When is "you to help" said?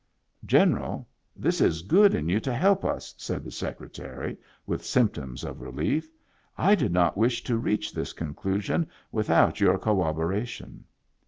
2.27-2.83